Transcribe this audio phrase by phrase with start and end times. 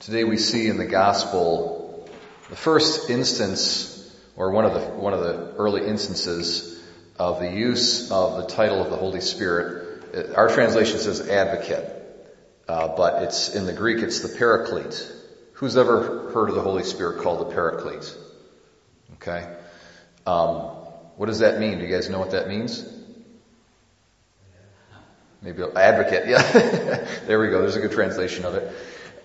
[0.00, 2.08] Today we see in the gospel
[2.48, 6.82] the first instance, or one of the, one of the early instances
[7.18, 10.34] of the use of the title of the Holy Spirit.
[10.34, 11.84] Our translation says advocate,
[12.66, 15.06] uh, but it's in the Greek it's the paraclete.
[15.52, 18.16] Who's ever heard of the Holy Spirit called the paraclete?
[19.16, 19.54] Okay.
[20.26, 20.60] Um,
[21.16, 21.78] what does that mean?
[21.78, 22.88] Do you guys know what that means?
[25.42, 26.24] Maybe advocate.
[26.26, 27.06] Yeah.
[27.26, 27.60] there we go.
[27.60, 28.74] There's a good translation of it.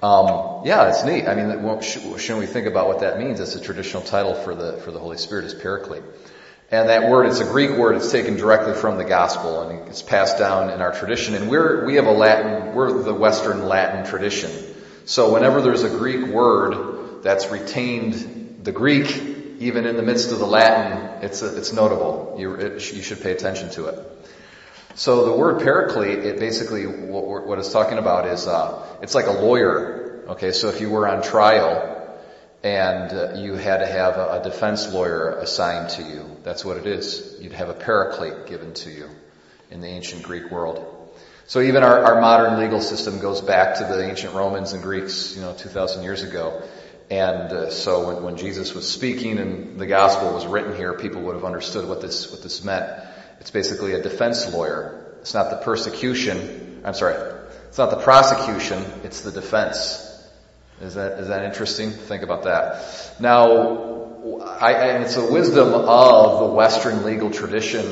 [0.02, 1.28] Um, yeah, it's neat.
[1.28, 3.40] I mean, shouldn't we think about what that means?
[3.40, 6.04] It's a traditional title for the for the Holy Spirit is Paraclete,
[6.70, 7.96] and that word it's a Greek word.
[7.96, 11.34] It's taken directly from the Gospel, and it's passed down in our tradition.
[11.36, 12.76] And we're we have a Latin.
[12.76, 14.52] We're the Western Latin tradition.
[15.06, 19.08] So whenever there's a Greek word that's retained the Greek,
[19.60, 22.36] even in the midst of the Latin, it's a, it's notable.
[22.38, 24.00] You it, you should pay attention to it.
[24.96, 29.34] So the word paraclete, it basically, what, it's talking about is, uh, it's like a
[29.34, 30.24] lawyer.
[30.30, 32.18] Okay, so if you were on trial
[32.64, 36.78] and uh, you had to have a, a defense lawyer assigned to you, that's what
[36.78, 37.38] it is.
[37.42, 39.10] You'd have a paraclete given to you
[39.70, 41.12] in the ancient Greek world.
[41.48, 45.36] So even our, our modern legal system goes back to the ancient Romans and Greeks,
[45.36, 46.64] you know, 2,000 years ago.
[47.12, 51.22] And uh, so when, when Jesus was speaking and the gospel was written here, people
[51.24, 52.90] would have understood what this what this meant.
[53.40, 55.18] It's basically a defense lawyer.
[55.22, 56.82] It's not the persecution.
[56.84, 57.16] I'm sorry.
[57.70, 58.84] It's not the prosecution.
[59.04, 60.02] It's the defense.
[60.82, 61.92] Is that, is that interesting?
[61.92, 63.16] Think about that.
[63.20, 64.06] Now,
[64.44, 67.86] I, and it's a wisdom of the Western legal tradition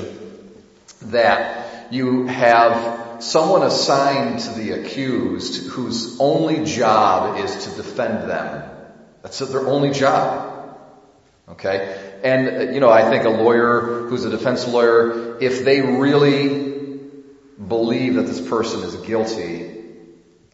[1.04, 8.70] that you have someone assigned to the accused whose only job is to defend them.
[9.22, 10.78] That's their only job.
[11.50, 12.13] Okay?
[12.24, 17.02] And, uh, you know, I think a lawyer who's a defense lawyer, if they really
[17.68, 19.82] believe that this person is guilty,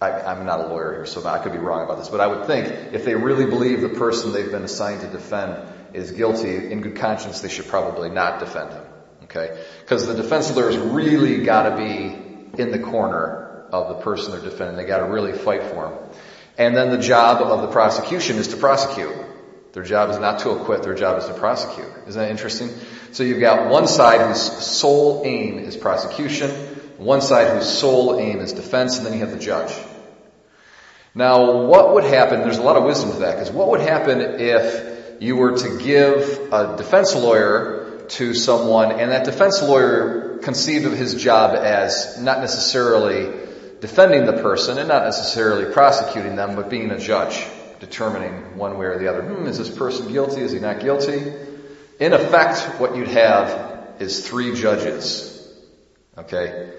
[0.02, 2.28] I, am not a lawyer here, so I could be wrong about this, but I
[2.28, 5.58] would think if they really believe the person they've been assigned to defend
[5.94, 8.84] is guilty, in good conscience, they should probably not defend him.
[9.26, 9.64] Okay?
[9.82, 14.76] Because the defense lawyer's really gotta be in the corner of the person they're defending.
[14.76, 15.98] They gotta really fight for him.
[16.58, 19.14] And then the job of the prosecution is to prosecute.
[19.74, 21.88] Their job is not to acquit, their job is to prosecute.
[22.08, 22.72] Isn't that interesting?
[23.12, 26.50] So you've got one side whose sole aim is prosecution,
[26.98, 29.74] one side whose sole aim is defense, and then you have the judge.
[31.14, 34.22] Now, what would happen, there's a lot of wisdom to that, because what would happen
[34.22, 40.86] if you were to give a defense lawyer to someone and that defense lawyer conceived
[40.86, 43.48] of his job as not necessarily
[43.82, 47.46] defending the person and not necessarily prosecuting them, but being a judge?
[47.80, 49.22] Determining one way or the other.
[49.22, 50.42] Hmm, is this person guilty?
[50.42, 51.34] Is he not guilty?
[52.00, 55.26] In effect, what you'd have is three judges.
[56.18, 56.72] Okay?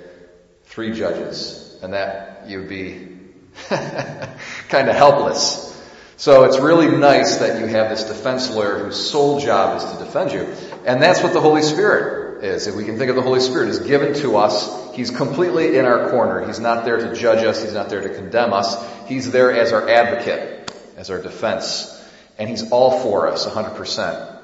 [0.64, 1.78] Three judges.
[1.82, 3.08] And that you'd be
[3.68, 5.68] kind of helpless.
[6.16, 10.04] So it's really nice that you have this defense lawyer whose sole job is to
[10.04, 10.54] defend you.
[10.84, 12.66] And that's what the Holy Spirit is.
[12.66, 15.84] If we can think of the Holy Spirit as given to us, He's completely in
[15.84, 16.46] our corner.
[16.46, 17.62] He's not there to judge us.
[17.62, 18.76] He's not there to condemn us.
[19.06, 20.69] He's there as our advocate
[21.00, 21.96] as our defense.
[22.38, 24.36] And He's all for us, 100%.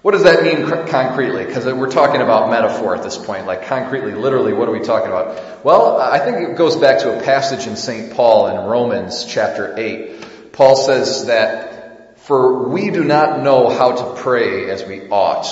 [0.00, 1.44] What does that mean concretely?
[1.44, 3.46] Because we're talking about metaphor at this point.
[3.46, 5.64] Like concretely, literally, what are we talking about?
[5.64, 8.14] Well, I think it goes back to a passage in St.
[8.14, 10.52] Paul in Romans chapter 8.
[10.52, 15.46] Paul says that, for we do not know how to pray as we ought,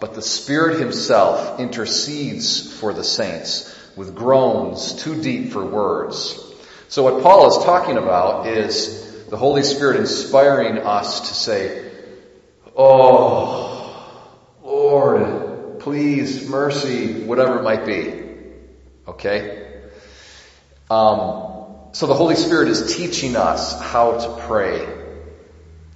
[0.00, 6.38] but the Spirit Himself intercedes for the saints with groans too deep for words.
[6.88, 11.90] So what Paul is talking about is the Holy Spirit inspiring us to say,
[12.76, 14.32] Oh,
[14.62, 18.22] Lord, please, mercy, whatever it might be.
[19.08, 19.82] Okay?
[20.90, 21.56] Um,
[21.92, 24.86] so the Holy Spirit is teaching us how to pray.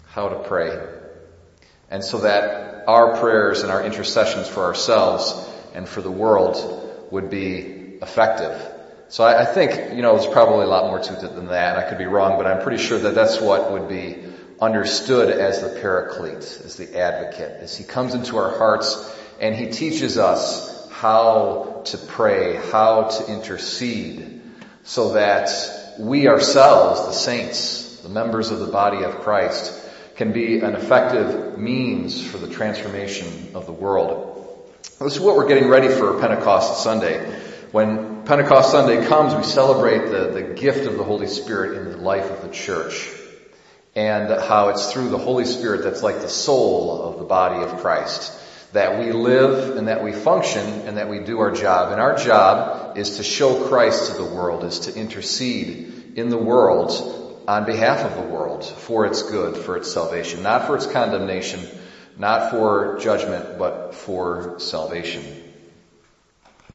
[0.08, 0.88] How to pray.
[1.91, 5.34] And so that our prayers and our intercessions for ourselves
[5.74, 7.58] and for the world would be
[8.00, 8.79] effective.
[9.10, 11.77] So I, I, think, you know, there's probably a lot more to it than that.
[11.77, 14.22] I could be wrong, but I'm pretty sure that that's what would be
[14.60, 19.71] understood as the paraclete, as the advocate, as he comes into our hearts and he
[19.71, 24.42] teaches us how to pray, how to intercede,
[24.84, 25.51] so that
[25.98, 29.74] we ourselves, the saints, the members of the body of Christ,
[30.15, 34.71] can be an effective means for the transformation of the world.
[35.01, 37.49] This is what we're getting ready for Pentecost Sunday.
[37.72, 41.99] When Pentecost Sunday comes, we celebrate the, the gift of the Holy Spirit in the
[41.99, 43.09] life of the church.
[43.95, 47.81] And how it's through the Holy Spirit that's like the soul of the body of
[47.81, 48.37] Christ.
[48.72, 51.93] That we live and that we function and that we do our job.
[51.93, 56.39] And our job is to show Christ to the world, is to intercede in the
[56.39, 60.87] world on behalf of the world, for its good, for its salvation, not for its
[60.87, 61.61] condemnation,
[62.19, 65.40] not for judgment, but for salvation.